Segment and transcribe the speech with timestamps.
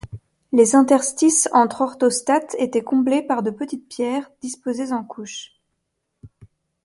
[0.51, 5.51] Les interstices entre orthostates étaient comblés par de petites pierres disposées en couches.